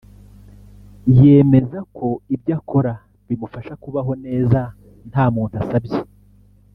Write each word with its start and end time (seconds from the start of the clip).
yemeza 1.19 1.77
ko 1.95 2.07
ibyo 2.35 2.51
akora 2.59 2.93
bimufasha 3.27 3.73
kubaho 3.83 4.11
neza 4.25 4.59
nta 5.09 5.25
muntu 5.33 5.55
asabye 5.61 5.97